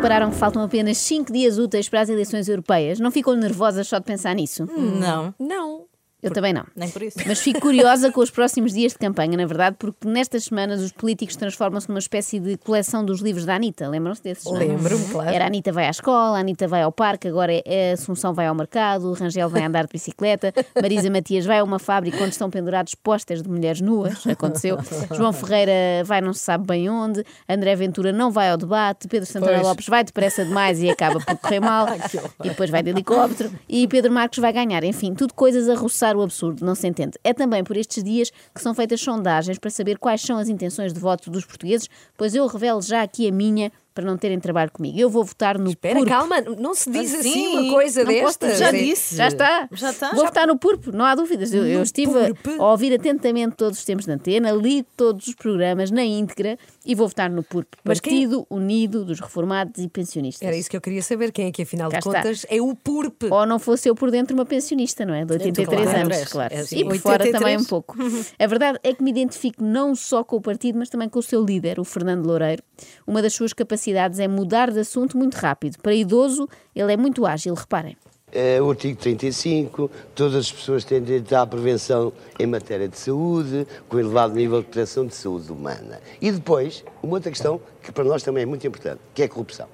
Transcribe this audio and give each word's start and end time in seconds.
repararam 0.00 0.30
que 0.30 0.36
faltam 0.36 0.62
apenas 0.62 0.96
5 0.96 1.30
dias 1.30 1.58
úteis 1.58 1.86
para 1.86 2.00
as 2.00 2.08
eleições 2.08 2.48
europeias? 2.48 2.98
Não 2.98 3.10
ficam 3.10 3.36
nervosas 3.36 3.86
só 3.86 3.98
de 3.98 4.06
pensar 4.06 4.34
nisso? 4.34 4.66
Não. 4.74 5.34
Não. 5.38 5.69
Eu 6.22 6.30
também 6.30 6.52
não. 6.52 6.64
Nem 6.76 6.90
por 6.90 7.02
isso. 7.02 7.18
Mas 7.26 7.40
fico 7.40 7.60
curiosa 7.60 8.10
com 8.12 8.20
os 8.20 8.30
próximos 8.30 8.72
dias 8.72 8.92
de 8.92 8.98
campanha, 8.98 9.36
na 9.36 9.46
verdade, 9.46 9.76
porque 9.78 10.06
nestas 10.06 10.44
semanas 10.44 10.82
os 10.82 10.92
políticos 10.92 11.36
transformam-se 11.36 11.88
numa 11.88 11.98
espécie 11.98 12.38
de 12.38 12.56
coleção 12.58 13.04
dos 13.04 13.20
livros 13.20 13.44
da 13.44 13.54
Anitta. 13.54 13.88
Lembram-se 13.88 14.22
desses? 14.22 14.46
é? 14.46 14.50
Lembro-me, 14.50 15.04
claro. 15.06 15.30
Era 15.30 15.44
a 15.44 15.46
Anitta 15.46 15.72
vai 15.72 15.86
à 15.86 15.90
escola, 15.90 16.36
a 16.36 16.40
Anitta 16.40 16.68
vai 16.68 16.82
ao 16.82 16.92
parque, 16.92 17.28
agora 17.28 17.52
é 17.64 17.90
a 17.90 17.94
Assunção 17.94 18.34
vai 18.34 18.46
ao 18.46 18.54
mercado, 18.54 19.08
o 19.08 19.12
Rangel 19.12 19.48
vai 19.48 19.62
andar 19.62 19.86
de 19.86 19.92
bicicleta, 19.92 20.52
Marisa 20.80 21.10
Matias 21.10 21.44
vai 21.44 21.58
a 21.58 21.64
uma 21.64 21.78
fábrica 21.78 22.18
onde 22.18 22.30
estão 22.30 22.50
pendurados 22.50 22.94
pósteres 22.94 23.42
de 23.42 23.48
mulheres 23.48 23.80
nuas, 23.80 24.26
aconteceu. 24.26 24.78
João 25.14 25.32
Ferreira 25.32 25.72
vai 26.04 26.20
não 26.20 26.32
se 26.32 26.40
sabe 26.40 26.66
bem 26.66 26.88
onde, 26.88 27.24
André 27.48 27.74
Ventura 27.76 28.12
não 28.12 28.30
vai 28.30 28.50
ao 28.50 28.56
debate, 28.56 29.08
Pedro 29.08 29.26
Santana 29.26 29.54
Pois. 29.54 29.66
Lopes 29.66 29.86
vai 29.86 30.04
depressa 30.04 30.44
demais 30.44 30.82
e 30.82 30.90
acaba 30.90 31.20
por 31.20 31.36
correr 31.38 31.60
mal, 31.60 31.86
e 32.44 32.48
depois 32.48 32.70
vai 32.70 32.82
de 32.82 32.90
helicóptero, 32.90 33.50
e 33.68 33.86
Pedro 33.88 34.12
Marcos 34.12 34.38
vai 34.38 34.52
ganhar. 34.52 34.84
Enfim, 34.84 35.14
tudo 35.14 35.34
coisas 35.34 35.68
a 35.68 35.74
roçar 35.74 36.09
o 36.16 36.22
absurdo, 36.22 36.64
não 36.64 36.74
se 36.74 36.86
entende. 36.86 37.18
É 37.22 37.32
também 37.32 37.62
por 37.64 37.76
estes 37.76 38.02
dias 38.02 38.30
que 38.54 38.60
são 38.60 38.74
feitas 38.74 39.00
sondagens 39.00 39.58
para 39.58 39.70
saber 39.70 39.98
quais 39.98 40.20
são 40.20 40.38
as 40.38 40.48
intenções 40.48 40.92
de 40.92 41.00
voto 41.00 41.30
dos 41.30 41.44
portugueses, 41.44 41.88
pois 42.16 42.34
eu 42.34 42.46
revelo 42.46 42.82
já 42.82 43.02
aqui 43.02 43.28
a 43.28 43.32
minha 43.32 43.72
para 43.94 44.04
não 44.04 44.16
terem 44.16 44.38
trabalho 44.38 44.70
comigo. 44.70 44.98
Eu 44.98 45.10
vou 45.10 45.24
votar 45.24 45.58
no 45.58 45.68
Espera, 45.70 45.96
PURP. 45.96 46.08
calma, 46.08 46.40
não 46.40 46.74
se 46.74 46.90
diz 46.90 47.14
Assim? 47.14 47.30
assim 47.30 47.58
uma 47.58 47.72
coisa 47.74 48.04
Não 48.04 48.12
posso 48.20 48.38
destas. 48.38 48.52
dizer. 48.52 48.64
Já 48.64 48.68
É- 48.68 48.72
disse. 48.82 49.16
Já 49.16 49.28
está. 49.28 49.68
Já 49.72 49.90
está. 49.90 50.08
Vou 50.10 50.20
Já- 50.20 50.26
votar 50.26 50.46
no 50.46 50.58
PURP, 50.58 50.86
não 50.92 51.04
há 51.04 51.14
dúvidas. 51.14 51.52
Eu, 51.52 51.66
eu 51.66 51.82
estive 51.82 52.12
PURP? 52.12 52.48
a, 52.58 52.62
a 52.62 52.70
ouvir 52.70 52.94
atentamente 52.94 53.56
todos 53.56 53.78
os 53.78 53.84
tempos 53.84 54.06
de 54.06 54.12
antena, 54.12 54.50
li 54.52 54.84
todos 54.96 55.26
os 55.26 55.34
programas 55.34 55.90
na 55.90 56.04
íntegra 56.04 56.58
e 56.84 56.94
vou 56.94 57.08
votar 57.08 57.28
no 57.30 57.42
PURP. 57.42 57.68
Mas 57.84 58.00
quem- 58.00 58.10
Partido 58.20 58.46
Unido 58.50 59.04
dos 59.04 59.20
Reformados 59.20 59.82
e 59.82 59.88
Pensionistas. 59.88 60.46
Era 60.46 60.56
isso 60.56 60.68
que 60.70 60.76
eu 60.76 60.80
queria 60.80 61.02
saber. 61.02 61.32
Quem 61.32 61.46
é 61.48 61.52
que, 61.52 61.62
afinal 61.62 61.90
Cá 61.90 61.98
de 61.98 62.08
está. 62.08 62.22
contas, 62.22 62.46
é 62.48 62.60
o 62.60 62.74
PURP? 62.74 63.24
Ou 63.30 63.46
não 63.46 63.58
fosse 63.58 63.88
eu 63.88 63.94
por 63.94 64.10
dentro 64.10 64.34
uma 64.34 64.44
pensionista, 64.46 65.04
não 65.04 65.14
é? 65.14 65.24
De 65.24 65.32
83 65.32 65.82
Claro, 65.82 65.98
anos, 66.00 66.16
é, 66.16 66.24
claro. 66.26 66.54
é 66.54 66.58
assim. 66.60 66.76
e 66.78 66.84
por 66.84 66.96
fora 66.98 67.24
83. 67.24 67.38
também 67.40 67.56
um 67.58 67.64
pouco. 67.64 67.96
A 68.38 68.46
verdade 68.46 68.78
é 68.82 68.92
que 68.94 69.02
me 69.02 69.10
identifico 69.10 69.62
não 69.64 69.94
só 69.94 70.22
com 70.24 70.36
o 70.36 70.40
partido, 70.40 70.78
mas 70.78 70.88
também 70.88 71.08
com 71.08 71.18
o 71.18 71.22
seu 71.22 71.44
líder, 71.44 71.78
o 71.80 71.84
Fernando 71.84 72.24
Loureiro. 72.26 72.62
Uma 73.06 73.20
das 73.22 73.32
suas 73.34 73.52
capacidades 73.52 73.79
é 74.18 74.28
mudar 74.28 74.70
de 74.70 74.80
assunto 74.80 75.16
muito 75.16 75.34
rápido. 75.34 75.78
Para 75.82 75.94
idoso, 75.94 76.48
ele 76.74 76.92
é 76.92 76.96
muito 76.96 77.24
ágil, 77.24 77.54
reparem. 77.54 77.96
É, 78.32 78.62
o 78.62 78.70
artigo 78.70 78.96
35, 78.96 79.90
todas 80.14 80.36
as 80.36 80.52
pessoas 80.52 80.84
têm 80.84 81.02
direito 81.02 81.34
à 81.34 81.44
prevenção 81.44 82.12
em 82.38 82.46
matéria 82.46 82.86
de 82.86 82.96
saúde, 82.96 83.66
com 83.88 83.98
elevado 83.98 84.34
nível 84.34 84.60
de 84.60 84.66
proteção 84.66 85.04
de 85.04 85.14
saúde 85.14 85.50
humana. 85.50 86.00
E 86.20 86.30
depois, 86.30 86.84
uma 87.02 87.14
outra 87.14 87.30
questão 87.30 87.60
que 87.82 87.90
para 87.90 88.04
nós 88.04 88.22
também 88.22 88.44
é 88.44 88.46
muito 88.46 88.64
importante, 88.64 89.00
que 89.14 89.22
é 89.22 89.24
a 89.24 89.28
corrupção. 89.28 89.66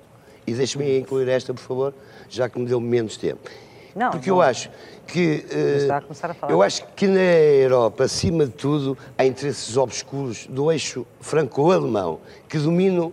E 0.47 0.55
deixe-me 0.55 0.99
incluir 0.99 1.29
esta, 1.29 1.53
por 1.53 1.61
favor, 1.61 1.95
já 2.31 2.49
que 2.49 2.59
me 2.59 2.67
deu 2.67 2.81
menos 2.81 3.17
tempo. 3.19 3.51
Não, 3.95 4.11
Porque 4.11 4.31
não. 4.31 4.37
eu 4.37 4.43
acho 4.43 4.71
que. 5.07 5.45
está 5.51 5.97
a 5.99 6.01
começar 6.03 6.31
a 6.31 6.35
falar. 6.35 6.53
eu 6.53 6.63
acho 6.63 6.85
que 6.95 7.07
na 7.07 7.21
Europa, 7.21 8.05
acima 8.05 8.45
de 8.45 8.53
tudo, 8.53 8.97
há 9.17 9.25
interesses 9.25 9.77
obscuros 9.77 10.47
do 10.47 10.71
eixo 10.71 11.07
franco-alemão 11.21 12.21
que 12.49 12.59
dominam 12.59 13.13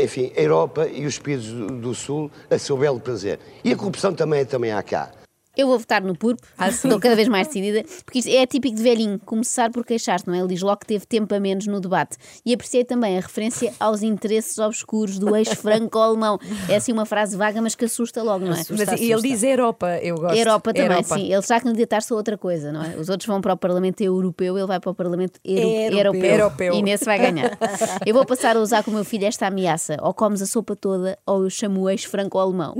enfim, 0.00 0.32
a 0.36 0.40
Europa 0.40 0.86
e 0.86 1.06
os 1.06 1.18
países 1.18 1.52
do, 1.52 1.94
Sul 1.94 2.30
a 2.50 2.58
seu 2.58 2.76
belo 2.76 3.00
prazer. 3.00 3.38
E 3.64 3.72
a 3.72 3.76
corrupção 3.76 4.14
também, 4.14 4.44
também 4.44 4.72
há 4.72 4.82
cá. 4.82 5.10
Eu 5.54 5.66
vou 5.66 5.78
votar 5.78 6.00
no 6.00 6.16
PURP, 6.16 6.40
estou 6.66 6.98
cada 6.98 7.14
vez 7.14 7.28
mais 7.28 7.46
decidida, 7.46 7.84
porque 8.06 8.20
isto 8.20 8.30
é 8.30 8.46
típico 8.46 8.74
de 8.74 8.82
velhinho, 8.82 9.18
começar 9.18 9.70
por 9.70 9.84
queixar-se, 9.84 10.26
não 10.26 10.32
é? 10.32 10.38
Ele 10.38 10.48
diz 10.48 10.62
logo 10.62 10.78
que 10.78 10.86
teve 10.86 11.04
tempo 11.04 11.34
a 11.34 11.38
menos 11.38 11.66
no 11.66 11.78
debate. 11.78 12.16
E 12.46 12.54
apreciei 12.54 12.84
também 12.84 13.18
a 13.18 13.20
referência 13.20 13.70
aos 13.78 14.02
interesses 14.02 14.58
obscuros 14.58 15.18
do 15.18 15.36
eixo 15.36 15.54
franco-alemão. 15.54 16.38
É 16.70 16.76
assim 16.76 16.90
uma 16.90 17.04
frase 17.04 17.36
vaga, 17.36 17.60
mas 17.60 17.74
que 17.74 17.84
assusta 17.84 18.22
logo, 18.22 18.46
não 18.46 18.54
é? 18.54 18.62
Mas 18.70 18.98
e 18.98 19.12
ele 19.12 19.20
diz 19.20 19.42
Europa, 19.42 19.98
eu 19.98 20.16
gosto. 20.16 20.38
Europa 20.38 20.72
também, 20.72 20.90
Europa. 20.90 21.16
sim. 21.16 21.24
Ele 21.26 21.38
está 21.38 21.56
a 21.56 21.60
candidatar-se 21.60 22.10
a 22.14 22.16
outra 22.16 22.38
coisa, 22.38 22.72
não 22.72 22.82
é? 22.82 22.96
Os 22.96 23.10
outros 23.10 23.26
vão 23.26 23.42
para 23.42 23.52
o 23.52 23.56
Parlamento 23.56 24.00
Europeu, 24.00 24.56
ele 24.56 24.66
vai 24.66 24.80
para 24.80 24.90
o 24.90 24.94
Parlamento 24.94 25.38
Europeu. 25.44 26.24
Europeu. 26.24 26.74
E 26.76 26.82
nesse 26.82 27.04
vai 27.04 27.18
ganhar. 27.18 27.58
Eu 28.06 28.14
vou 28.14 28.24
passar 28.24 28.56
a 28.56 28.60
usar 28.60 28.82
com 28.82 28.90
o 28.90 28.94
meu 28.94 29.04
filho 29.04 29.26
esta 29.26 29.48
ameaça: 29.48 29.98
ou 30.00 30.14
comes 30.14 30.40
a 30.40 30.46
sopa 30.46 30.74
toda, 30.74 31.18
ou 31.26 31.44
eu 31.44 31.50
chamo 31.50 31.82
o 31.82 31.90
eixo 31.90 32.08
franco-alemão. 32.08 32.74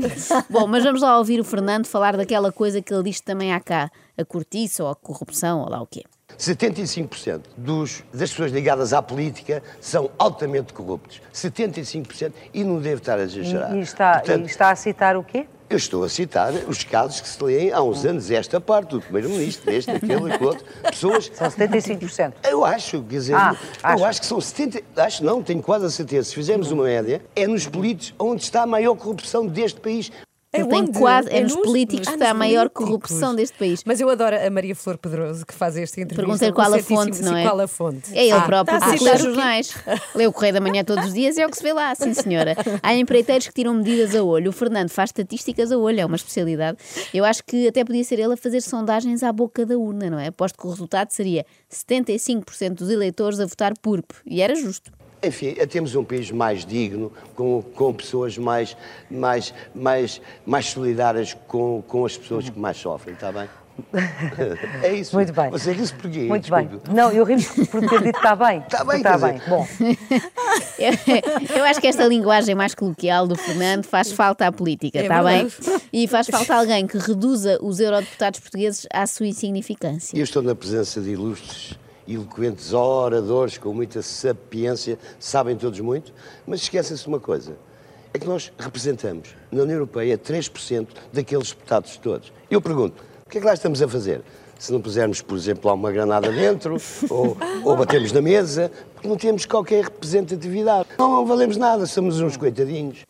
Bom, 0.48 0.66
mas 0.66 0.82
vamos 0.82 1.02
lá 1.02 1.18
ouvir 1.18 1.38
o 1.38 1.44
Fernando 1.44 1.84
falar 1.84 2.16
daquela 2.16 2.50
coisa 2.50 2.61
que 2.82 2.94
ele 2.94 3.04
diz 3.04 3.20
que 3.20 3.26
também 3.26 3.52
há 3.52 3.60
cá: 3.60 3.90
a 4.16 4.24
cortiça 4.24 4.84
ou 4.84 4.90
a 4.90 4.94
corrupção, 4.94 5.60
ou 5.60 5.68
lá 5.68 5.80
o 5.80 5.86
quê. 5.86 6.04
75% 6.38 7.42
dos, 7.56 8.02
das 8.12 8.30
pessoas 8.30 8.52
ligadas 8.52 8.92
à 8.92 9.02
política 9.02 9.62
são 9.80 10.10
altamente 10.18 10.72
corruptos. 10.72 11.20
75% 11.32 12.32
e 12.54 12.64
não 12.64 12.80
devo 12.80 13.00
estar 13.00 13.18
a 13.18 13.22
exagerar. 13.22 13.74
E, 13.74 13.78
e 13.78 13.80
está, 13.82 14.12
Portanto, 14.18 14.42
e 14.44 14.46
está 14.46 14.70
a 14.70 14.76
citar 14.76 15.16
o 15.16 15.22
quê? 15.22 15.46
Eu 15.68 15.76
estou 15.78 16.04
a 16.04 16.08
citar 16.08 16.52
os 16.68 16.84
casos 16.84 17.20
que 17.22 17.28
se 17.28 17.42
leem 17.42 17.72
há 17.72 17.80
uns 17.82 18.04
anos, 18.04 18.30
esta 18.30 18.60
parte, 18.60 18.90
do 18.90 19.00
Primeiro-Ministro, 19.00 19.70
este, 19.70 19.90
aquele, 19.90 20.30
aquele 20.30 20.44
outro. 20.44 20.66
Pessoas. 20.82 21.30
São 21.32 21.48
75%. 21.48 22.34
Eu 22.44 22.62
acho, 22.62 23.02
quer 23.04 23.16
dizer, 23.16 23.34
Ah, 23.34 23.56
eu 23.96 24.04
acho 24.04 24.20
que 24.20 24.26
são 24.26 24.38
70. 24.38 24.82
Acho 24.96 25.24
não, 25.24 25.42
tenho 25.42 25.62
quase 25.62 25.86
a 25.86 25.90
certeza. 25.90 26.28
Se 26.28 26.34
fizermos 26.34 26.70
uma 26.70 26.84
média, 26.84 27.22
é 27.34 27.46
nos 27.46 27.66
políticos 27.66 28.14
onde 28.18 28.42
está 28.42 28.64
a 28.64 28.66
maior 28.66 28.94
corrupção 28.96 29.46
deste 29.46 29.80
país. 29.80 30.12
Ele 30.52 30.66
tem 30.66 30.86
quase, 30.88 31.30
é, 31.30 31.38
É 31.38 31.42
nos, 31.42 31.54
nos- 31.56 31.64
políticos 31.66 32.06
que 32.08 32.14
está 32.14 32.30
a 32.30 32.34
maior 32.34 32.68
políticos. 32.68 33.08
corrupção 33.08 33.34
deste 33.34 33.56
país. 33.56 33.82
Mas 33.86 34.00
eu 34.00 34.10
adoro 34.10 34.36
a 34.36 34.50
Maria 34.50 34.76
Flor 34.76 34.98
Pedroso 34.98 35.46
que 35.46 35.54
faz 35.54 35.76
esta 35.76 36.00
entrevista. 36.00 36.22
Perguntei 36.22 36.52
qual 36.52 36.74
a 36.74 36.78
fonte, 36.78 37.22
não 37.22 37.36
é? 37.36 37.42
Qual 37.42 37.60
a 37.60 37.66
fonte? 37.66 38.16
É 38.16 38.22
ele 38.24 38.32
Ah, 38.32 38.42
próprio 38.42 38.76
a 38.76 38.80
que 38.80 39.02
lê 39.02 39.10
o 39.10 39.12
quê? 39.14 39.18
jornais. 39.22 39.74
Lê 40.14 40.26
o 40.26 40.32
Correio 40.32 40.52
da 40.54 40.60
Manhã 40.60 40.84
todos 40.84 41.06
os 41.06 41.14
dias, 41.14 41.38
é 41.38 41.46
o 41.46 41.50
que 41.50 41.56
se 41.56 41.62
vê 41.62 41.72
lá, 41.72 41.94
sim 41.94 42.12
senhora. 42.12 42.54
Há 42.82 42.94
empreiteiros 42.94 43.46
que 43.48 43.54
tiram 43.54 43.72
medidas 43.74 44.14
a 44.14 44.22
olho. 44.22 44.50
O 44.50 44.52
Fernando 44.52 44.90
faz 44.90 45.08
estatísticas 45.08 45.72
a 45.72 45.78
olho, 45.78 46.00
é 46.00 46.04
uma 46.06 46.16
especialidade. 46.16 46.76
Eu 47.14 47.24
acho 47.24 47.42
que 47.44 47.66
até 47.68 47.82
podia 47.84 48.04
ser 48.04 48.18
ele 48.18 48.34
a 48.34 48.36
fazer 48.36 48.60
sondagens 48.60 49.22
à 49.22 49.32
boca 49.32 49.64
da 49.64 49.76
urna, 49.78 50.10
não 50.10 50.18
é? 50.18 50.26
Aposto 50.28 50.58
que 50.58 50.66
o 50.66 50.70
resultado 50.70 51.10
seria 51.10 51.46
75% 51.72 52.74
dos 52.74 52.90
eleitores 52.90 53.40
a 53.40 53.46
votar 53.46 53.72
PURP. 53.78 54.12
E 54.26 54.42
era 54.42 54.54
justo. 54.54 54.92
Enfim, 55.22 55.54
é, 55.56 55.66
temos 55.66 55.94
um 55.94 56.02
país 56.04 56.30
mais 56.30 56.64
digno, 56.66 57.12
com, 57.36 57.62
com 57.62 57.92
pessoas 57.94 58.36
mais, 58.36 58.76
mais, 59.10 59.54
mais, 59.74 60.20
mais 60.44 60.66
solidárias 60.66 61.36
com, 61.46 61.82
com 61.86 62.04
as 62.04 62.16
pessoas 62.16 62.50
que 62.50 62.58
mais 62.58 62.76
sofrem, 62.76 63.14
está 63.14 63.30
bem? 63.30 63.48
É 64.82 64.92
isso. 64.92 65.16
Muito 65.16 65.32
bem. 65.32 65.50
Você 65.50 65.74
disse 65.74 65.94
porquê? 65.94 66.20
Muito 66.24 66.42
Desculpe. 66.50 66.86
bem. 66.86 66.94
Não, 66.94 67.10
eu 67.10 67.24
rimo 67.24 67.40
por 67.70 67.80
ter 67.88 68.02
dito 68.02 68.16
está 68.16 68.36
bem. 68.36 68.58
Está 68.58 68.84
bem, 68.84 68.96
Está 68.98 69.16
bem. 69.18 69.34
dizer- 69.38 69.48
Bom, 69.48 69.66
Eu, 70.78 71.56
eu 71.58 71.64
acho 71.64 71.80
que 71.80 71.86
esta 71.86 72.04
linguagem 72.06 72.54
mais 72.54 72.74
coloquial 72.74 73.26
do 73.26 73.34
Fernando 73.34 73.84
faz 73.84 74.12
falta 74.12 74.46
à 74.46 74.52
política, 74.52 74.98
É 74.98 75.02
está 75.02 75.22
bem? 75.22 75.46
verdade. 75.46 75.82
E 75.92 76.06
faz 76.06 76.26
falta 76.26 76.54
alguém 76.54 76.86
que 76.86 76.98
reduza 76.98 77.58
os 77.62 77.80
eurodeputados 77.80 78.40
portugueses 78.40 78.86
à 78.92 79.06
sua 79.06 79.26
insignificância. 79.26 80.14
E 80.16 80.20
eu 80.20 80.24
estou 80.24 80.42
na 80.42 80.54
presença 80.54 81.00
de 81.00 81.10
ilustres, 81.10 81.78
eloquentes 82.06 82.72
oradores 82.72 83.58
com 83.58 83.72
muita 83.72 84.02
sapiência, 84.02 84.98
sabem 85.18 85.56
todos 85.56 85.80
muito, 85.80 86.12
mas 86.46 86.62
esquecem-se 86.62 87.02
de 87.02 87.08
uma 87.08 87.20
coisa: 87.20 87.56
é 88.14 88.18
que 88.18 88.26
nós 88.26 88.52
representamos 88.58 89.34
na 89.50 89.62
União 89.62 89.76
Europeia 89.76 90.18
3% 90.18 90.88
daqueles 91.12 91.50
deputados 91.50 91.96
todos. 91.96 92.32
Eu 92.50 92.60
pergunto: 92.60 93.02
o 93.26 93.30
que 93.30 93.38
é 93.38 93.40
que 93.40 93.46
lá 93.46 93.54
estamos 93.54 93.80
a 93.82 93.88
fazer? 93.88 94.22
Se 94.58 94.72
não 94.72 94.80
pusermos, 94.80 95.20
por 95.20 95.36
exemplo, 95.36 95.68
lá 95.68 95.74
uma 95.74 95.90
granada 95.90 96.30
dentro, 96.30 96.76
ou, 97.10 97.36
ou 97.64 97.76
batemos 97.76 98.12
na 98.12 98.20
mesa, 98.20 98.70
porque 98.94 99.08
não 99.08 99.16
temos 99.16 99.44
qualquer 99.44 99.84
representatividade. 99.84 100.88
Não, 100.98 101.10
não 101.10 101.26
valemos 101.26 101.56
nada, 101.56 101.86
somos 101.86 102.20
uns 102.20 102.36
coitadinhos. 102.36 103.00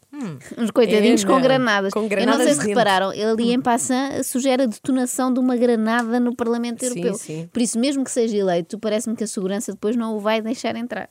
Uns 0.59 0.71
coitadinhos 0.71 1.22
É, 1.22 1.27
com 1.27 1.41
granadas. 1.41 1.93
Com 1.93 2.00
Eu 2.00 2.03
não 2.03 2.09
granadas 2.09 2.43
sei 2.44 2.53
se 2.55 2.59
dentro. 2.60 2.69
repararam, 2.69 3.12
ele 3.12 3.25
ali 3.25 3.53
em 3.53 3.60
Passan 3.60 4.22
sugere 4.22 4.62
a 4.62 4.66
detonação 4.66 5.32
de 5.32 5.38
uma 5.41 5.56
granada 5.56 6.19
no 6.20 6.35
Parlamento 6.35 6.81
Sim, 6.81 6.87
Europeu. 6.87 7.14
sim. 7.14 7.49
Por 7.52 7.62
isso, 7.62 7.79
mesmo 7.79 8.05
que 8.05 8.11
seja 8.11 8.37
eleito, 8.37 8.79
parece-me 8.79 9.17
que 9.17 9.25
a 9.25 9.26
segurança 9.26 9.73
depois 9.73 9.96
não 9.96 10.17
o 10.17 10.20
vai 10.20 10.41
deixar 10.41 10.76
entrar. 10.76 11.08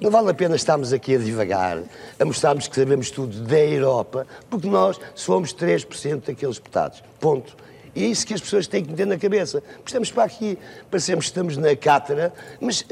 Não 0.00 0.10
vale 0.10 0.30
a 0.30 0.34
pena 0.34 0.56
estarmos 0.56 0.92
aqui 0.92 1.14
a 1.14 1.18
divagar, 1.18 1.82
a 2.18 2.24
mostrarmos 2.24 2.68
que 2.68 2.76
sabemos 2.76 3.10
tudo 3.10 3.40
da 3.42 3.58
Europa, 3.58 4.26
porque 4.48 4.68
nós 4.68 4.98
somos 5.14 5.52
3% 5.54 6.26
daqueles 6.26 6.56
deputados. 6.56 7.02
Ponto. 7.18 7.56
E 7.94 8.04
é 8.04 8.06
isso 8.06 8.24
que 8.24 8.32
as 8.32 8.40
pessoas 8.40 8.68
têm 8.68 8.84
que 8.84 8.90
meter 8.90 9.04
na 9.06 9.18
cabeça. 9.18 9.60
Porque 9.60 9.86
estamos 9.88 10.12
para 10.12 10.22
aqui, 10.22 10.56
parecemos 10.88 11.24
que 11.24 11.30
estamos 11.30 11.56
na 11.56 11.74
cátedra, 11.74 12.32
mas 12.60 12.84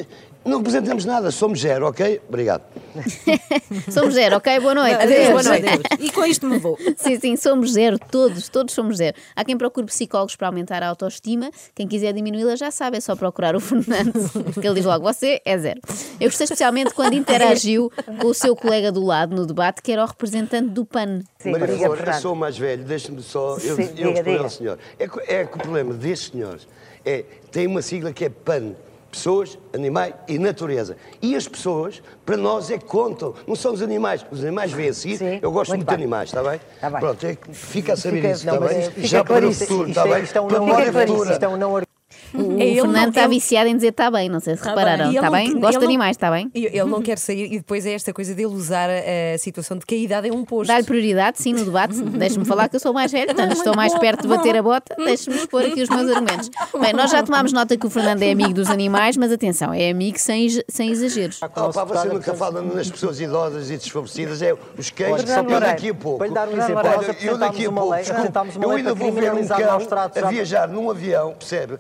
não 0.49 0.59
representamos 0.59 1.05
nada, 1.05 1.31
somos 1.31 1.61
zero, 1.61 1.87
ok? 1.87 2.21
Obrigado. 2.29 2.63
Somos 3.93 4.15
zero, 4.15 4.37
ok? 4.37 4.59
Boa 4.61 4.75
noite. 4.75 4.95
Adeus, 5.03 5.29
boa 5.29 5.41
Adeus. 5.57 5.73
noite. 5.73 5.89
E 6.01 6.11
com 6.11 6.25
isto 6.25 6.47
me 6.47 6.59
vou. 6.59 6.77
Sim, 6.97 7.19
sim, 7.21 7.37
somos 7.37 7.73
zero, 7.73 7.99
todos, 8.11 8.49
todos 8.49 8.75
somos 8.75 8.97
zero. 8.97 9.17
Há 9.37 9.45
quem 9.45 9.57
procure 9.57 9.87
psicólogos 9.87 10.35
para 10.37 10.49
aumentar 10.49 10.83
a 10.83 10.89
autoestima, 10.89 11.51
quem 11.75 11.87
quiser 11.87 12.13
diminuí-la 12.13 12.57
já 12.57 12.71
sabe, 12.71 12.97
é 12.97 13.01
só 13.01 13.15
procurar 13.15 13.55
o 13.55 13.61
Fernando, 13.61 14.13
que 14.61 14.67
ele 14.67 14.75
diz 14.75 14.85
logo, 14.85 15.05
você 15.05 15.41
é 15.45 15.57
zero. 15.59 15.81
Eu 16.21 16.29
gostei 16.29 16.45
especialmente 16.45 16.93
quando 16.95 17.15
interagiu 17.15 17.93
com 18.21 18.29
o 18.29 18.35
seu 18.35 18.57
colega 18.57 18.91
do 18.91 19.05
lado 19.05 19.37
no 19.37 19.47
debate, 19.47 19.83
que 19.83 19.93
era 19.93 20.03
o 20.03 20.07
representante 20.07 20.69
do 20.71 20.85
PAN. 20.85 21.21
sim, 21.39 21.51
Maria 21.53 21.67
diga, 21.69 21.87
Flor, 21.87 22.09
eu 22.09 22.15
sou 22.15 22.33
o 22.33 22.37
mais 22.37 22.59
velho, 22.59 22.85
deixe-me 22.85 23.23
só 23.23 23.57
eu, 23.59 23.77
Sim, 23.77 23.83
eu 23.83 23.89
diga, 23.95 24.09
responder 24.09 24.23
diga. 24.33 24.43
ao 24.45 24.51
senhor. 24.51 24.79
É, 24.99 25.09
que- 25.09 25.21
é 25.33 25.45
que 25.45 25.57
o 25.57 25.59
problema 25.61 25.95
destes 25.95 26.31
senhores 26.33 26.67
é 27.05 27.25
tem 27.53 27.67
uma 27.67 27.83
sigla 27.83 28.13
que 28.13 28.25
é 28.25 28.29
PAN, 28.29 28.73
Pessoas, 29.11 29.59
animais 29.75 30.15
e 30.29 30.39
natureza. 30.39 30.97
E 31.23 31.35
as 31.35 31.49
pessoas, 31.49 32.03
para 32.27 32.37
nós, 32.37 32.71
é 32.71 32.77
que 32.79 32.85
contam. 32.85 33.35
Não 33.47 33.57
são 33.57 33.73
os 33.73 33.81
animais. 33.81 34.25
Os 34.31 34.43
animais 34.45 34.71
vêm 34.71 34.91
a 34.91 34.95
seguir. 34.95 35.17
Sim, 35.17 35.39
Eu 35.41 35.51
gosto 35.51 35.71
muito 35.75 35.89
de 35.89 35.95
animais, 35.95 36.29
está 36.29 36.43
bem? 36.43 36.61
Tá 36.81 36.91
bem. 36.91 37.01
Pronto, 37.01 37.27
é 37.27 37.37
fica 37.53 37.95
a 37.95 37.97
saber 37.97 38.17
Fica- 38.17 38.31
isso, 38.33 38.47
não, 38.47 38.55
está 38.55 38.67
bem? 38.69 38.91
fica 38.91 39.07
Já 39.07 39.25
para 39.25 39.49
o 39.49 39.53
futuro, 39.53 39.89
está 39.89 40.03
é- 40.03 40.05
bem? 40.21 40.29
é 40.35 40.41
um 40.41 40.49
não 40.49 41.31
isto 41.31 41.43
é 41.43 41.49
um 41.49 41.57
não 41.57 41.88
O 42.35 42.59
É, 42.61 42.65
ele 42.67 42.75
Fernando 42.81 42.95
não- 43.03 43.09
está 43.09 43.21
ele- 43.23 43.29
viciado 43.31 43.69
em 43.69 43.75
dizer 43.77 43.89
está 43.89 44.11
bem, 44.11 44.29
não 44.29 44.41
sei 44.41 44.57
se 44.57 44.63
Tá 44.63 44.71
repararam. 44.71 45.05
bem. 45.07 45.15
Está 45.17 45.27
ele 45.27 45.27
não- 45.27 45.33
bem? 45.33 45.51
ele 45.51 45.61
Gosta 45.61 45.79
de 45.79 45.85
animais, 45.87 46.17
está 46.17 46.31
bem? 46.31 46.51
Ele 46.55 46.85
não 46.85 47.01
quer 47.03 47.19
sair 47.19 47.47
e 47.53 47.59
depois 47.59 47.87
é 47.87 47.93
esta 47.93 48.13
coisa 48.13 48.35
dele 48.35 48.49
usar 48.49 48.89
a, 48.91 49.39
situação 49.39 49.77
de 49.79 49.87
que 49.87 49.95
a 49.95 49.99
idade 49.99 50.29
é 50.29 50.33
um 50.33 50.45
posto. 50.45 50.69
Dá-lhe 50.69 50.85
prioridade, 50.85 51.41
sim, 51.41 51.53
no 51.53 51.65
debate. 51.65 51.95
Deixe-me 52.03 52.45
falar 52.45 52.69
que 52.69 52.77
eu 52.77 52.81
sou 52.81 52.93
mais 52.93 53.11
velho, 53.13 53.27
portanto 53.27 53.53
estou 53.53 53.75
mais 53.75 53.97
perto 53.99 54.23
de 54.23 54.29
bater 54.29 54.57
a 54.57 54.63
bota. 54.63 54.95
Deixe-me 54.97 55.37
expor 55.37 55.63
aqui 55.65 55.83
os 55.83 55.89
meus 55.89 56.11
argumentos. 56.11 56.51
Bem, 56.81 56.93
nós 56.93 57.11
já 57.11 57.23
tomámos 57.23 57.53
nota 57.53 57.77
que 57.77 57.87
o 57.87 57.91
Fernando 57.91 58.23
é 58.23 58.31
amigo 58.31 58.53
dos 58.55 58.69
animais, 58.71 59.17
mas 59.17 59.33
atenção, 59.33 59.73
é 59.73 59.91
amigo 59.91 60.19
sem, 60.19 60.49
sem 60.69 60.91
exageros. 60.91 61.41
Oh, 61.43 61.71
pá, 61.73 61.85
você 61.85 62.09
nunca 62.09 62.35
fala 62.35 62.61
nas 62.63 62.91
pessoas 62.91 63.21
idosas 63.21 63.71
e 63.71 63.77
desfavorecidas, 63.77 64.43
é 64.43 64.55
os 64.77 64.91
cães. 64.91 65.29
Eu 65.29 65.45
para- 65.45 65.61
daqui 65.61 65.91
a 65.91 65.95
pouco. 65.95 66.19
para 66.19 66.27
lhe 66.29 66.35
dar 66.35 66.49
um 66.49 66.53
exemplo, 66.53 66.83
eu 67.23 67.39
daqui 67.39 67.67
a 67.67 67.73
pouco, 67.73 67.95
desculpe, 67.95 68.11
apresentámos 68.13 68.57
uma 68.57 68.65
eu 68.65 68.71
ainda 68.73 68.95
vou 68.95 69.13
ver 69.13 69.33
um 69.33 69.47
cão 69.47 69.79
a 70.25 70.29
viajar 70.31 70.69
num 70.69 70.91
avião, 70.91 71.35
percebe? 71.39 71.79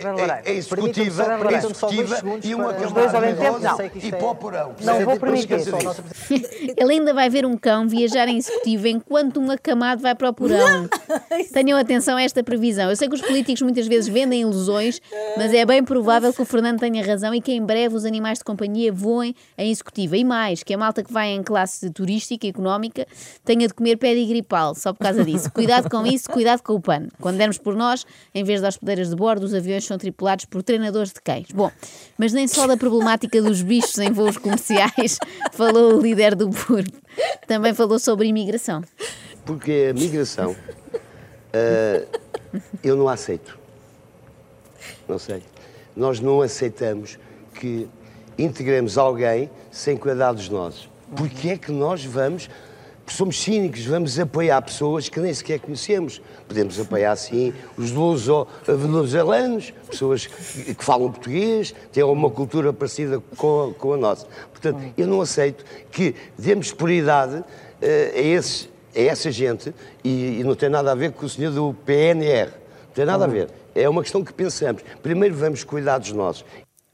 É, 0.00 0.50
é 0.50 0.54
executiva, 0.54 1.22
é 1.22 1.54
executiva 1.54 2.22
e 2.42 2.54
uma 2.54 2.72
camada 2.72 2.86
Os 2.86 2.92
dois 2.92 3.14
ao 3.14 3.20
mesmo 3.20 3.36
tempo, 3.36 3.56
idosa 3.58 3.68
não. 3.68 3.76
Sei 3.76 3.88
que 3.90 3.98
isto 3.98 4.06
e 4.06 4.14
é- 4.14 4.18
para 4.18 4.26
o 4.28 4.34
porão. 4.34 4.74
Não 4.80 5.04
vou 5.04 5.18
permitir, 5.18 5.52
Ele 6.76 6.92
ainda 6.92 7.14
vai 7.14 7.28
ver 7.28 7.44
um 7.44 7.56
cão 7.56 7.86
viajar 7.86 8.28
em 8.28 8.38
executivo 8.38 8.88
enquanto 8.88 9.40
um 9.40 9.50
acamado 9.50 10.02
vai 10.02 10.14
para 10.14 10.30
o 10.30 10.32
porão. 10.32 10.88
Tenham 11.52 11.78
atenção 11.78 12.16
a 12.16 12.22
esta 12.22 12.42
previsão. 12.42 12.90
Eu 12.90 12.96
sei 12.96 13.08
que 13.08 13.14
os 13.14 13.20
políticos 13.20 13.62
muitas 13.62 13.86
vezes 13.86 14.08
vendem 14.08 14.40
ilusões, 14.40 15.00
mas 15.36 15.52
é 15.52 15.64
bem 15.64 15.84
provável 15.84 16.32
que 16.32 16.42
o 16.42 16.44
Fernando 16.44 16.80
tenha 16.80 17.04
razão 17.04 17.34
e 17.34 17.40
que 17.40 17.52
em 17.52 17.64
breve 17.64 17.94
os 17.94 18.04
animais 18.04 18.38
de 18.38 18.44
companhia 18.44 18.92
voem 18.92 19.34
em 19.56 19.70
executiva. 19.70 20.16
E 20.16 20.24
mais, 20.24 20.62
que 20.62 20.72
a 20.74 20.78
malta 20.78 21.02
que 21.02 21.12
vai 21.12 21.28
em 21.28 21.42
classe 21.42 21.90
turística 21.90 22.46
e 22.46 22.50
económica 22.50 23.06
tenha 23.44 23.66
de 23.66 23.74
comer 23.74 23.96
pé 23.96 24.14
de 24.14 24.24
gripal, 24.24 24.74
só 24.74 24.92
por 24.92 25.00
causa 25.00 25.24
disso. 25.24 25.50
Cuidado 25.52 25.88
com 25.90 26.06
isso, 26.06 26.28
cuidado 26.30 26.62
com 26.62 26.74
o 26.74 26.80
pano. 26.80 27.08
Quando 27.20 27.36
dermos 27.36 27.58
por 27.58 27.74
nós, 27.76 28.04
em 28.34 28.42
vez 28.44 28.60
de 28.60 28.66
hospedeiras 28.66 29.10
de 29.10 29.16
bordo, 29.16 29.44
os 29.44 29.54
aviões 29.54 29.81
são 29.86 29.98
tripulados 29.98 30.44
por 30.44 30.62
treinadores 30.62 31.12
de 31.12 31.20
cães. 31.20 31.46
Bom, 31.52 31.70
mas 32.18 32.32
nem 32.32 32.46
só 32.48 32.66
da 32.66 32.76
problemática 32.76 33.40
dos 33.42 33.62
bichos 33.62 33.98
em 33.98 34.10
voos 34.10 34.36
comerciais 34.36 35.18
falou 35.52 35.96
o 35.96 36.00
líder 36.00 36.34
do 36.34 36.50
PURB. 36.50 36.92
Também 37.46 37.74
falou 37.74 37.98
sobre 37.98 38.28
imigração. 38.28 38.82
Porque 39.44 39.88
a 39.90 39.94
migração 39.94 40.56
ah, 41.52 42.06
eu 42.82 42.96
não 42.96 43.08
aceito. 43.08 43.58
Não 45.06 45.18
sei. 45.18 45.42
Nós 45.94 46.20
não 46.20 46.40
aceitamos 46.40 47.18
que 47.54 47.88
integremos 48.38 48.96
alguém 48.96 49.50
sem 49.70 49.96
cuidados 49.96 50.48
nossos. 50.48 50.88
Porque 51.14 51.50
é 51.50 51.58
que 51.58 51.70
nós 51.70 52.04
vamos, 52.04 52.48
somos 53.12 53.40
cínicos, 53.40 53.84
vamos 53.84 54.18
apoiar 54.18 54.60
pessoas 54.62 55.08
que 55.08 55.20
nem 55.20 55.32
sequer 55.32 55.60
conhecemos. 55.60 56.20
Podemos 56.48 56.78
apoiar, 56.80 57.14
sim, 57.16 57.52
os 57.76 57.90
venezuelanos, 58.66 59.72
pessoas 59.88 60.26
que 60.26 60.84
falam 60.84 61.10
português, 61.10 61.74
têm 61.92 62.02
uma 62.02 62.30
cultura 62.30 62.72
parecida 62.72 63.22
com 63.36 63.70
a, 63.70 63.74
com 63.74 63.92
a 63.94 63.96
nossa. 63.96 64.26
Portanto, 64.50 64.80
eu 64.96 65.06
não 65.06 65.20
aceito 65.20 65.64
que 65.90 66.14
demos 66.38 66.72
prioridade 66.72 67.44
eh, 67.80 68.12
a, 68.14 68.20
esses, 68.20 68.68
a 68.94 69.00
essa 69.00 69.30
gente 69.30 69.74
e, 70.02 70.40
e 70.40 70.44
não 70.44 70.54
tem 70.54 70.68
nada 70.68 70.92
a 70.92 70.94
ver 70.94 71.12
com 71.12 71.26
o 71.26 71.28
senhor 71.28 71.52
do 71.52 71.74
PNR. 71.84 72.50
Não 72.86 72.94
tem 72.94 73.04
nada 73.04 73.24
a 73.24 73.28
ver. 73.28 73.48
É 73.74 73.88
uma 73.88 74.02
questão 74.02 74.22
que 74.24 74.32
pensamos. 74.32 74.82
Primeiro 75.02 75.34
vamos 75.34 75.64
cuidar 75.64 75.98
dos 75.98 76.12
nossos. 76.12 76.44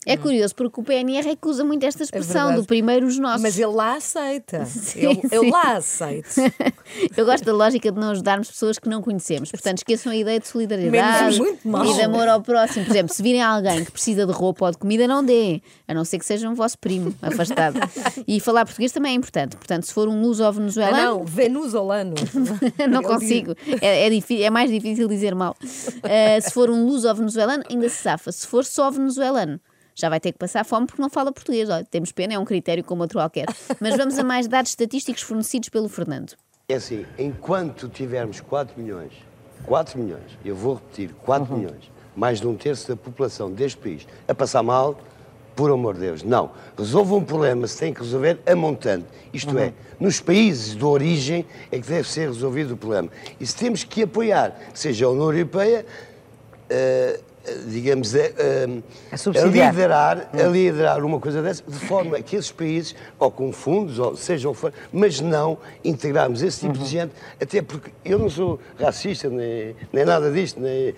É 0.09 0.17
curioso 0.17 0.55
porque 0.55 0.81
o 0.81 0.83
PNR 0.83 1.29
é 1.31 1.37
que 1.37 1.47
usa 1.49 1.65
muito 1.65 1.85
esta 1.85 2.03
expressão 2.03 2.47
verdade. 2.47 2.61
do 2.63 2.67
primeiro 2.67 3.07
os 3.07 3.19
nossos. 3.19 3.43
Mas 3.43 3.59
ele 3.59 3.73
lá 3.73 3.97
aceita. 3.97 4.65
Sim, 4.67 5.01
ele, 5.01 5.15
sim. 5.17 5.29
ele 5.33 5.51
lá 5.51 5.77
aceita. 5.77 6.29
Eu 7.17 7.25
gosto 7.27 7.45
da 7.45 7.53
lógica 7.53 7.93
de 7.93 7.99
não 8.01 8.11
ajudarmos 8.11 8.51
pessoas 8.51 8.79
que 8.79 8.89
não 8.89 9.03
conhecemos. 9.03 9.51
Portanto, 9.51 9.79
esqueçam 9.79 10.11
a 10.13 10.17
ideia 10.17 10.41
de 10.41 10.49
solidariedade 10.49 11.39
e 11.41 11.95
de 11.95 12.03
amor 12.03 12.27
ao 12.29 12.41
próximo. 12.41 12.85
Por 12.87 12.91
exemplo, 12.93 13.15
se 13.15 13.23
virem 13.23 13.43
alguém 13.43 13.85
que 13.85 13.91
precisa 13.93 14.25
de 14.27 14.33
roupa 14.33 14.67
ou 14.67 14.71
de 14.71 14.79
comida, 14.79 15.07
não 15.07 15.23
dê. 15.25 15.61
A 15.87 15.93
não 15.95 16.05
ser 16.05 16.19
que 16.19 16.25
seja 16.25 16.49
um 16.49 16.55
vosso 16.55 16.79
primo 16.79 17.15
afastado. 17.21 17.79
E 18.27 18.41
falar 18.41 18.65
português 18.65 18.93
também 18.93 19.13
é 19.13 19.15
importante. 19.15 19.57
Portanto, 19.57 19.85
se 19.85 19.93
for 19.93 20.09
um 20.09 20.23
luso 20.23 20.43
ou 20.43 20.49
Ah, 20.49 20.53
venezuelano, 20.53 20.97
não, 21.19 21.25
venezuelano. 21.25 22.15
não 22.91 23.01
Ele 23.01 23.09
consigo. 23.09 23.55
É, 23.81 24.07
é, 24.07 24.11
difí- 24.11 24.43
é 24.43 24.51
mais 24.51 24.71
difícil 24.71 25.07
dizer 25.09 25.35
mal. 25.35 25.55
Uh, 25.63 26.43
se 26.43 26.51
for 26.53 26.71
um 26.71 26.87
luso 26.87 27.09
ou 27.09 27.15
venezuelano, 27.15 27.63
ainda 27.71 27.89
se 27.89 27.97
safa. 28.03 28.33
Se 28.33 28.47
for 28.47 28.65
só 28.65 28.91
venezuelano, 28.91 29.61
já 29.99 30.09
vai 30.09 30.21
ter 30.21 30.33
que 30.33 30.39
passar 30.39 30.65
fome 30.65 30.87
porque 30.87 31.03
não 31.03 31.11
fala 31.11 31.33
português. 31.33 31.69
Olha, 31.69 31.85
temos 31.85 32.13
pena, 32.13 32.35
é 32.35 32.39
um 32.39 32.45
critério 32.45 32.85
como 32.85 33.03
outro 33.03 33.19
qualquer. 33.19 33.47
Mas 33.81 33.97
vamos 33.97 34.17
a 34.17 34.23
mais 34.23 34.47
dados 34.47 34.71
estatísticos 34.71 35.23
fornecidos 35.23 35.69
pelo 35.69 35.89
Fernando. 35.89 36.35
É 36.69 36.75
assim, 36.75 37.05
enquanto 37.19 37.89
tivermos 37.89 38.41
4 38.41 38.81
milhões, 38.81 39.13
4 39.65 39.99
milhões, 39.99 40.39
eu 40.45 40.55
vou 40.55 40.75
repetir, 40.75 41.13
4 41.25 41.57
milhões, 41.57 41.91
mais 42.15 42.41
de 42.41 42.47
um 42.47 42.55
terço 42.55 42.87
da 42.89 42.97
população 42.97 43.51
deste 43.51 43.79
país 43.79 44.07
a 44.29 44.35
passar 44.35 44.63
mal, 44.63 45.01
por 45.57 45.73
amor 45.73 45.95
de 45.95 46.01
Deus, 46.01 46.23
não. 46.23 46.53
Resolvam 46.79 47.19
um 47.19 47.25
problema, 47.25 47.67
se 47.67 47.79
tem 47.79 47.93
que 47.93 48.01
resolver 48.01 48.39
a 48.47 48.55
montante. 48.55 49.07
Isto 49.33 49.59
é, 49.59 49.73
nos 49.99 50.21
países 50.21 50.77
de 50.77 50.85
origem 50.85 51.45
é 51.73 51.81
que 51.81 51.89
deve 51.89 52.09
ser 52.09 52.29
resolvido 52.29 52.75
o 52.75 52.77
problema. 52.77 53.09
E 53.41 53.47
se 53.47 53.57
temos 53.57 53.83
que 53.83 54.05
apoiar, 54.05 54.57
seja 54.73 55.07
a 55.07 55.11
União 55.11 55.33
Europeia, 55.33 55.85
eh, 56.71 57.21
digamos, 57.67 58.15
a, 58.15 58.19
A 58.19 59.15
a 59.15 59.19
subsidiar. 59.19 59.73
liderar, 59.73 60.31
a 60.33 60.43
liderar 60.45 61.05
uma 61.05 61.21
coisa 61.21 61.43
dessa, 61.43 61.63
de 61.67 61.79
forma 61.79 62.21
que 62.21 62.37
esses 62.37 62.51
países, 62.53 62.95
ou 63.19 63.31
com 63.31 63.53
fundos, 63.53 63.99
ou 63.99 64.17
seja 64.17 64.49
o 64.49 64.55
que 64.55 64.61
for, 64.61 64.73
mas 64.93 65.21
não 65.21 65.59
integrarmos 65.85 66.43
esse 66.43 66.61
tipo 66.61 66.79
de 66.79 66.87
gente, 66.87 67.13
até 67.41 67.63
porque 67.63 67.91
eu 68.05 68.19
não 68.19 68.31
sou 68.31 68.59
racista, 68.79 69.29
nem, 69.29 69.75
nem 69.93 70.05
nada 70.05 70.31
disto, 70.31 70.61
nem, 70.61 70.95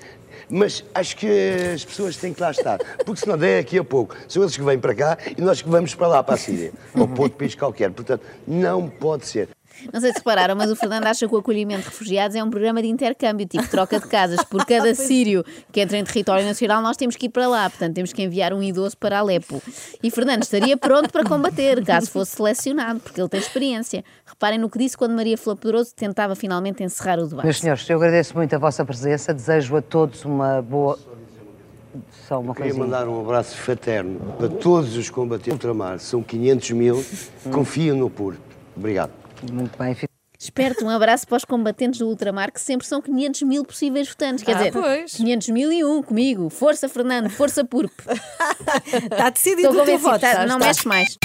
mas 0.48 0.84
acho 0.94 1.16
que 1.16 1.26
as 1.74 1.84
pessoas 1.84 2.16
têm 2.16 2.32
que 2.32 2.40
lá 2.40 2.50
estar, 2.50 2.78
porque 3.04 3.20
senão 3.20 3.36
daqui 3.36 3.78
a 3.78 3.84
pouco 3.84 4.16
são 4.28 4.42
eles 4.42 4.56
que 4.56 4.62
vêm 4.62 4.78
para 4.78 4.94
cá 4.94 5.18
e 5.36 5.40
nós 5.40 5.62
que 5.62 5.68
vamos 5.68 5.94
para 5.94 6.08
lá, 6.08 6.22
para 6.22 6.34
a 6.34 6.38
Síria, 6.38 6.72
ou 6.94 7.06
para 7.06 7.22
outro 7.22 7.38
país 7.38 7.54
qualquer. 7.54 7.90
Portanto, 7.90 8.22
não 8.46 8.88
pode 8.88 9.26
ser. 9.26 9.48
Não 9.92 10.00
sei 10.00 10.12
se 10.12 10.18
repararam, 10.18 10.54
mas 10.54 10.70
o 10.70 10.76
Fernando 10.76 11.06
acha 11.06 11.26
que 11.26 11.34
o 11.34 11.38
acolhimento 11.38 11.82
de 11.82 11.88
refugiados 11.88 12.36
é 12.36 12.42
um 12.42 12.50
programa 12.50 12.82
de 12.82 12.88
intercâmbio, 12.88 13.46
tipo 13.46 13.66
troca 13.68 13.98
de 13.98 14.06
casas. 14.06 14.42
Por 14.44 14.64
cada 14.64 14.92
sírio 14.96 15.44
que 15.72 15.80
entra 15.80 15.96
em 15.96 16.04
território 16.04 16.44
nacional, 16.44 16.82
nós 16.82 16.96
temos 16.96 17.16
que 17.16 17.26
ir 17.26 17.28
para 17.28 17.46
lá. 17.46 17.68
Portanto, 17.68 17.94
temos 17.94 18.12
que 18.12 18.22
enviar 18.22 18.52
um 18.52 18.62
idoso 18.62 18.96
para 18.96 19.18
Alepo. 19.18 19.62
E 20.02 20.10
Fernando 20.10 20.42
estaria 20.42 20.76
pronto 20.76 21.10
para 21.10 21.24
combater, 21.24 21.84
caso 21.84 22.10
fosse 22.10 22.36
selecionado, 22.36 23.00
porque 23.00 23.20
ele 23.20 23.28
tem 23.28 23.40
experiência. 23.40 24.04
Reparem 24.26 24.58
no 24.58 24.68
que 24.68 24.78
disse 24.78 24.96
quando 24.96 25.12
Maria 25.14 25.36
Flor 25.36 25.56
Pedroso 25.56 25.94
tentava 25.94 26.34
finalmente 26.34 26.82
encerrar 26.82 27.18
o 27.18 27.26
debate. 27.26 27.44
Meus 27.44 27.58
senhores, 27.58 27.88
eu 27.88 27.96
agradeço 27.96 28.34
muito 28.36 28.54
a 28.54 28.58
vossa 28.58 28.84
presença, 28.84 29.32
desejo 29.32 29.76
a 29.76 29.82
todos 29.82 30.24
uma 30.24 30.62
boa. 30.62 30.98
Só 32.28 32.38
uma 32.38 32.54
Queria 32.54 32.70
coisinha. 32.70 32.84
mandar 32.84 33.08
um 33.08 33.20
abraço 33.20 33.56
fraterno 33.56 34.20
para 34.38 34.48
todos 34.48 34.96
os 34.96 35.10
combatentes 35.10 35.58
do 35.58 35.68
ultramar, 35.68 35.98
são 35.98 36.22
500 36.22 36.70
mil, 36.70 37.04
confiam 37.50 37.96
no 37.96 38.08
PUR. 38.08 38.36
Obrigado. 38.76 39.19
Muito 39.50 39.78
bem. 39.78 39.96
Esperto, 40.38 40.84
um 40.86 40.88
abraço 40.90 41.26
para 41.26 41.36
os 41.36 41.44
combatentes 41.44 41.98
do 42.00 42.08
ultramar, 42.08 42.50
que 42.50 42.60
sempre 42.60 42.86
são 42.86 43.02
500 43.02 43.42
mil 43.42 43.62
possíveis 43.64 44.08
votantes. 44.08 44.42
Quer 44.42 44.52
Ah, 44.54 44.58
dizer, 44.58 44.72
pois. 44.72 45.12
500 45.12 45.48
mil 45.50 45.70
e 45.70 45.84
um 45.84 46.02
comigo. 46.02 46.48
Força, 46.48 46.88
Fernando, 46.88 47.28
força, 47.28 47.62
PURP. 47.64 47.92
Está 49.10 49.28
decidido 49.30 49.68
Estou 49.68 49.82
o 49.82 49.84
teu 49.84 49.98
voto. 49.98 50.20
tá- 50.20 50.46
não 50.46 50.56
está. 50.56 50.66
mexe 50.66 50.88
mais. 50.88 51.18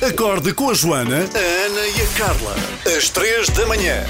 Acorde 0.00 0.54
com 0.54 0.70
a 0.70 0.74
Joana, 0.74 1.18
a 1.18 1.66
Ana 1.66 1.86
e 1.86 2.02
a 2.02 2.18
Carla. 2.18 2.54
Às 2.96 3.10
três 3.10 3.48
da 3.50 3.66
manhã. 3.66 4.04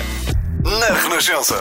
Na 0.62 0.94
Renascença. 0.94 1.56